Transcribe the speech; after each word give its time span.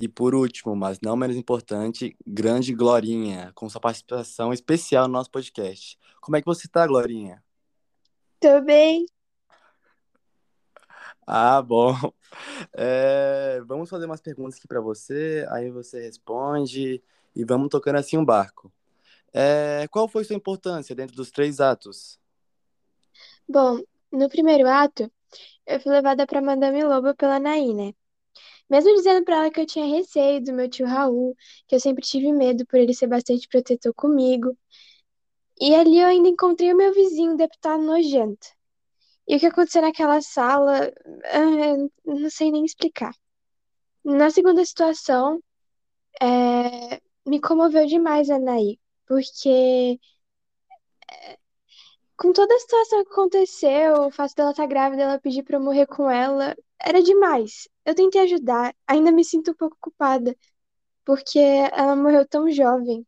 E 0.00 0.08
por 0.08 0.34
último, 0.34 0.74
mas 0.74 0.98
não 1.02 1.14
menos 1.14 1.36
importante, 1.36 2.16
grande 2.26 2.74
Glorinha, 2.74 3.52
com 3.54 3.68
sua 3.68 3.82
participação 3.82 4.50
especial 4.50 5.06
no 5.06 5.12
nosso 5.12 5.30
podcast. 5.30 5.98
Como 6.22 6.38
é 6.38 6.40
que 6.40 6.46
você 6.46 6.66
está, 6.66 6.86
Glorinha? 6.86 7.44
Tô 8.40 8.62
bem. 8.62 9.04
Ah, 11.26 11.60
bom. 11.60 11.92
É, 12.72 13.60
vamos 13.66 13.90
fazer 13.90 14.06
umas 14.06 14.20
perguntas 14.20 14.56
aqui 14.56 14.68
para 14.68 14.80
você, 14.80 15.44
aí 15.50 15.68
você 15.68 16.00
responde 16.00 17.02
e 17.34 17.44
vamos 17.44 17.68
tocando 17.68 17.96
assim 17.96 18.16
um 18.16 18.24
barco. 18.24 18.72
É, 19.34 19.88
qual 19.90 20.06
foi 20.06 20.22
sua 20.22 20.36
importância 20.36 20.94
dentro 20.94 21.16
dos 21.16 21.32
três 21.32 21.58
atos? 21.58 22.20
Bom, 23.48 23.80
no 24.12 24.28
primeiro 24.28 24.68
ato, 24.68 25.10
eu 25.66 25.80
fui 25.80 25.90
levada 25.90 26.24
pra 26.24 26.40
Madame 26.40 26.84
Lobo 26.84 27.16
pela 27.16 27.40
Naí, 27.40 27.74
né? 27.74 27.92
Mesmo 28.70 28.94
dizendo 28.94 29.24
pra 29.24 29.36
ela 29.36 29.50
que 29.50 29.60
eu 29.60 29.66
tinha 29.66 29.84
receio 29.86 30.42
do 30.42 30.52
meu 30.52 30.68
tio 30.70 30.86
Raul, 30.86 31.34
que 31.66 31.74
eu 31.74 31.80
sempre 31.80 32.04
tive 32.04 32.32
medo 32.32 32.64
por 32.66 32.78
ele 32.78 32.94
ser 32.94 33.08
bastante 33.08 33.48
protetor 33.48 33.92
comigo. 33.94 34.56
E 35.60 35.74
ali 35.74 36.00
eu 36.00 36.06
ainda 36.06 36.28
encontrei 36.28 36.72
o 36.72 36.76
meu 36.76 36.94
vizinho, 36.94 37.36
deputado 37.36 37.82
nojento. 37.82 38.46
E 39.28 39.36
o 39.36 39.40
que 39.40 39.46
aconteceu 39.46 39.82
naquela 39.82 40.20
sala, 40.22 40.92
ah, 41.24 41.88
não 42.04 42.30
sei 42.30 42.50
nem 42.50 42.64
explicar. 42.64 43.14
Na 44.04 44.30
segunda 44.30 44.64
situação, 44.64 45.42
é, 46.22 47.00
me 47.26 47.40
comoveu 47.40 47.86
demais 47.86 48.30
a 48.30 48.38
Naí, 48.38 48.78
porque 49.06 49.98
com 52.16 52.32
toda 52.32 52.54
a 52.54 52.58
situação 52.58 53.04
que 53.04 53.12
aconteceu, 53.12 53.94
o 54.06 54.10
fato 54.10 54.34
dela 54.34 54.50
estar 54.50 54.66
grávida, 54.66 55.02
ela 55.02 55.18
pedir 55.18 55.42
pra 55.42 55.56
eu 55.56 55.60
morrer 55.60 55.86
com 55.86 56.10
ela, 56.10 56.54
era 56.84 57.02
demais. 57.02 57.68
Eu 57.84 57.94
tentei 57.94 58.22
ajudar, 58.22 58.74
ainda 58.86 59.12
me 59.12 59.24
sinto 59.24 59.52
um 59.52 59.54
pouco 59.54 59.76
culpada, 59.80 60.36
porque 61.04 61.38
ela 61.38 61.96
morreu 61.96 62.26
tão 62.26 62.50
jovem. 62.50 63.06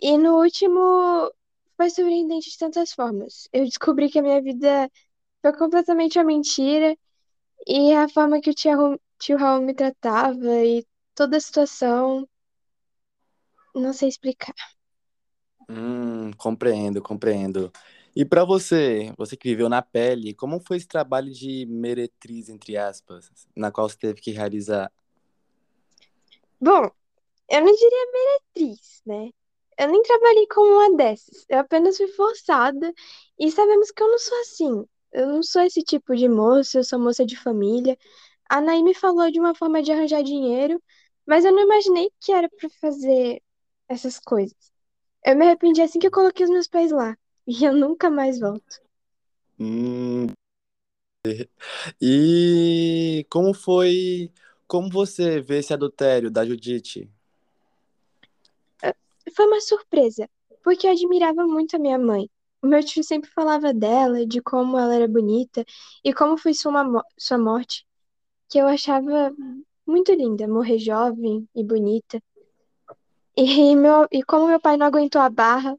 E 0.00 0.16
no 0.18 0.38
último, 0.42 1.32
foi 1.76 1.90
surpreendente 1.90 2.50
de 2.50 2.58
tantas 2.58 2.92
formas. 2.92 3.48
Eu 3.52 3.64
descobri 3.64 4.08
que 4.10 4.18
a 4.18 4.22
minha 4.22 4.42
vida 4.42 4.90
foi 5.42 5.52
completamente 5.56 6.18
uma 6.18 6.24
mentira, 6.24 6.96
e 7.66 7.94
a 7.94 8.08
forma 8.08 8.40
que 8.40 8.50
o 8.50 8.54
tio, 8.54 9.00
tio 9.18 9.36
Raul 9.38 9.62
me 9.62 9.74
tratava, 9.74 10.64
e 10.64 10.86
toda 11.14 11.36
a 11.36 11.40
situação, 11.40 12.28
não 13.74 13.92
sei 13.92 14.08
explicar. 14.08 14.54
Hum, 15.68 16.32
compreendo, 16.36 17.02
compreendo. 17.02 17.70
E 18.18 18.24
para 18.24 18.44
você, 18.44 19.14
você 19.16 19.36
que 19.36 19.48
viveu 19.48 19.68
na 19.68 19.80
pele, 19.80 20.34
como 20.34 20.58
foi 20.58 20.76
esse 20.76 20.88
trabalho 20.88 21.30
de 21.30 21.64
meretriz, 21.66 22.48
entre 22.48 22.76
aspas, 22.76 23.30
na 23.54 23.70
qual 23.70 23.88
você 23.88 23.96
teve 23.96 24.20
que 24.20 24.32
realizar? 24.32 24.90
Bom, 26.60 26.90
eu 27.48 27.60
não 27.60 27.72
diria 27.72 28.12
meretriz, 28.12 29.02
né? 29.06 29.30
Eu 29.78 29.86
nem 29.86 30.02
trabalhei 30.02 30.48
como 30.48 30.68
uma 30.68 30.96
dessas. 30.96 31.46
Eu 31.48 31.60
apenas 31.60 31.96
fui 31.96 32.08
forçada 32.08 32.92
e 33.38 33.52
sabemos 33.52 33.92
que 33.92 34.02
eu 34.02 34.10
não 34.10 34.18
sou 34.18 34.40
assim. 34.40 34.84
Eu 35.12 35.28
não 35.28 35.40
sou 35.40 35.62
esse 35.62 35.84
tipo 35.84 36.16
de 36.16 36.28
moça, 36.28 36.78
eu 36.80 36.84
sou 36.84 36.98
moça 36.98 37.24
de 37.24 37.36
família. 37.36 37.96
A 38.50 38.60
Naí 38.60 38.82
me 38.82 38.94
falou 38.94 39.30
de 39.30 39.38
uma 39.38 39.54
forma 39.54 39.80
de 39.80 39.92
arranjar 39.92 40.24
dinheiro, 40.24 40.82
mas 41.24 41.44
eu 41.44 41.52
não 41.52 41.62
imaginei 41.62 42.10
que 42.18 42.32
era 42.32 42.48
pra 42.48 42.68
fazer 42.80 43.40
essas 43.88 44.18
coisas. 44.18 44.72
Eu 45.24 45.36
me 45.36 45.46
arrependi 45.46 45.80
assim 45.82 46.00
que 46.00 46.08
eu 46.08 46.10
coloquei 46.10 46.44
os 46.44 46.50
meus 46.50 46.66
pés 46.66 46.90
lá. 46.90 47.16
E 47.60 47.64
eu 47.64 47.74
nunca 47.74 48.10
mais 48.10 48.38
volto. 48.38 48.82
Hum, 49.58 50.26
e 52.00 53.26
como 53.30 53.54
foi, 53.54 54.30
como 54.66 54.90
você 54.90 55.40
vê 55.40 55.58
esse 55.58 55.72
adultério 55.72 56.30
da 56.30 56.44
Judite? 56.44 57.10
Foi 59.34 59.46
uma 59.46 59.60
surpresa, 59.60 60.28
porque 60.62 60.86
eu 60.86 60.92
admirava 60.92 61.46
muito 61.46 61.76
a 61.76 61.78
minha 61.78 61.98
mãe. 61.98 62.28
O 62.62 62.66
meu 62.66 62.84
tio 62.84 63.02
sempre 63.02 63.30
falava 63.30 63.72
dela, 63.72 64.26
de 64.26 64.42
como 64.42 64.78
ela 64.78 64.94
era 64.94 65.08
bonita 65.08 65.64
e 66.04 66.12
como 66.12 66.36
foi 66.36 66.52
sua, 66.54 66.84
sua 67.16 67.38
morte, 67.38 67.86
que 68.48 68.58
eu 68.58 68.66
achava 68.66 69.32
muito 69.86 70.12
linda, 70.12 70.46
morrer 70.46 70.78
jovem 70.78 71.48
e 71.54 71.64
bonita. 71.64 72.20
E, 73.36 73.74
meu, 73.76 74.06
e 74.10 74.22
como 74.22 74.48
meu 74.48 74.60
pai 74.60 74.76
não 74.76 74.86
aguentou 74.86 75.20
a 75.20 75.30
barra, 75.30 75.76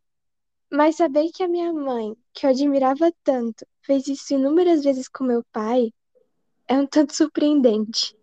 mas 0.72 0.98
saber 0.98 1.30
que 1.34 1.44
a 1.44 1.48
minha 1.48 1.74
mãe, 1.74 2.16
que 2.34 2.46
eu 2.46 2.52
admirava 2.52 3.12
tanto, 3.24 3.66
fez 3.82 4.08
isso 4.08 4.34
inúmeras 4.34 4.84
vezes 4.84 5.08
com 5.08 5.24
meu 5.24 5.44
pai, 5.52 5.92
é 6.68 6.76
um 6.76 6.86
tanto 6.86 7.16
surpreendente. 7.16 8.16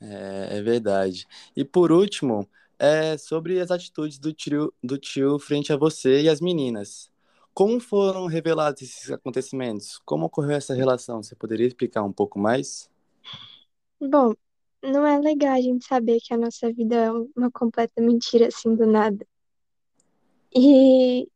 É, 0.00 0.58
é 0.58 0.62
verdade. 0.62 1.26
E 1.56 1.64
por 1.64 1.90
último, 1.90 2.48
é 2.78 3.16
sobre 3.16 3.60
as 3.60 3.70
atitudes 3.70 4.18
do 4.18 4.32
tio, 4.32 4.72
do 4.82 4.98
tio 4.98 5.38
frente 5.38 5.72
a 5.72 5.76
você 5.76 6.22
e 6.22 6.28
as 6.28 6.40
meninas. 6.40 7.10
Como 7.54 7.80
foram 7.80 8.26
revelados 8.26 8.82
esses 8.82 9.10
acontecimentos? 9.10 9.98
Como 10.04 10.26
ocorreu 10.26 10.56
essa 10.56 10.74
relação? 10.74 11.22
Você 11.22 11.34
poderia 11.34 11.66
explicar 11.66 12.02
um 12.02 12.12
pouco 12.12 12.38
mais? 12.38 12.90
Bom, 14.00 14.34
não 14.82 15.06
é 15.06 15.18
legal 15.18 15.54
a 15.54 15.60
gente 15.60 15.86
saber 15.86 16.18
que 16.20 16.34
a 16.34 16.36
nossa 16.36 16.70
vida 16.72 16.96
é 16.96 17.10
uma 17.36 17.50
completa 17.50 18.02
mentira 18.02 18.48
assim 18.48 18.74
do 18.74 18.86
nada. 18.86 19.24
E 20.54 21.28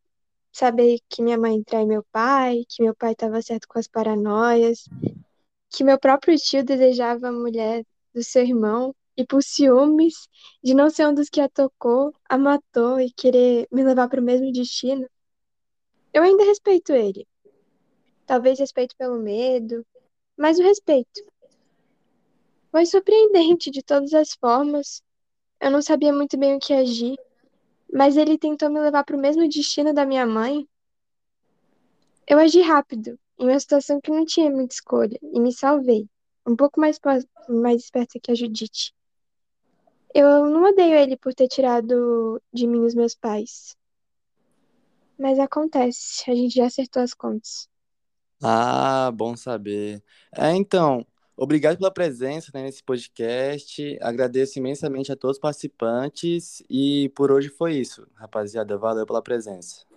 saber 0.58 0.98
que 1.08 1.22
minha 1.22 1.38
mãe 1.38 1.62
trai 1.62 1.86
meu 1.86 2.04
pai, 2.10 2.64
que 2.68 2.82
meu 2.82 2.94
pai 2.94 3.12
estava 3.12 3.40
certo 3.40 3.68
com 3.68 3.78
as 3.78 3.86
paranoias, 3.86 4.88
que 5.70 5.84
meu 5.84 5.98
próprio 5.98 6.36
tio 6.36 6.64
desejava 6.64 7.28
a 7.28 7.32
mulher 7.32 7.84
do 8.12 8.24
seu 8.24 8.42
irmão 8.42 8.92
e 9.16 9.24
por 9.24 9.40
ciúmes 9.40 10.28
de 10.62 10.74
não 10.74 10.90
ser 10.90 11.06
um 11.06 11.14
dos 11.14 11.28
que 11.28 11.40
a 11.40 11.48
tocou, 11.48 12.12
a 12.28 12.36
matou 12.36 13.00
e 13.00 13.12
querer 13.12 13.68
me 13.70 13.84
levar 13.84 14.08
para 14.08 14.20
o 14.20 14.24
mesmo 14.24 14.50
destino. 14.50 15.08
Eu 16.12 16.24
ainda 16.24 16.44
respeito 16.44 16.92
ele. 16.92 17.24
Talvez 18.26 18.58
respeito 18.58 18.96
pelo 18.96 19.18
medo, 19.18 19.86
mas 20.36 20.58
o 20.58 20.62
respeito. 20.62 21.22
Foi 22.72 22.84
surpreendente 22.84 23.70
de 23.70 23.82
todas 23.82 24.12
as 24.12 24.32
formas. 24.34 25.02
Eu 25.60 25.70
não 25.70 25.82
sabia 25.82 26.12
muito 26.12 26.36
bem 26.36 26.56
o 26.56 26.58
que 26.58 26.72
agir, 26.72 27.16
mas 27.92 28.16
ele 28.16 28.38
tentou 28.38 28.70
me 28.70 28.80
levar 28.80 29.04
para 29.04 29.16
o 29.16 29.20
mesmo 29.20 29.48
destino 29.48 29.92
da 29.92 30.04
minha 30.04 30.26
mãe. 30.26 30.68
Eu 32.26 32.38
agi 32.38 32.60
rápido, 32.60 33.18
em 33.38 33.48
uma 33.48 33.58
situação 33.58 34.00
que 34.00 34.10
não 34.10 34.24
tinha 34.24 34.50
muita 34.50 34.74
escolha, 34.74 35.18
e 35.22 35.40
me 35.40 35.52
salvei. 35.52 36.08
Um 36.46 36.56
pouco 36.56 36.80
mais, 36.80 36.98
mais 37.48 37.82
esperta 37.82 38.18
que 38.22 38.30
a 38.30 38.34
Judite. 38.34 38.94
Eu 40.14 40.46
não 40.46 40.64
odeio 40.64 40.94
ele 40.94 41.16
por 41.16 41.34
ter 41.34 41.48
tirado 41.48 42.42
de 42.52 42.66
mim 42.66 42.84
os 42.84 42.94
meus 42.94 43.14
pais. 43.14 43.76
Mas 45.18 45.38
acontece, 45.38 46.30
a 46.30 46.34
gente 46.34 46.54
já 46.54 46.66
acertou 46.66 47.02
as 47.02 47.12
contas. 47.12 47.68
Ah, 48.42 49.10
bom 49.12 49.36
saber. 49.36 50.02
É, 50.34 50.54
então, 50.54 51.04
obrigado 51.38 51.78
pela 51.78 51.90
presença, 51.90 52.50
né, 52.52 52.64
nesse 52.64 52.82
podcast. 52.82 53.98
Agradeço 54.02 54.58
imensamente 54.58 55.10
a 55.10 55.16
todos 55.16 55.36
os 55.36 55.40
participantes 55.40 56.62
e 56.68 57.10
por 57.14 57.30
hoje 57.30 57.48
foi 57.48 57.76
isso, 57.76 58.06
rapaziada. 58.14 58.76
Valeu 58.76 59.06
pela 59.06 59.22
presença. 59.22 59.87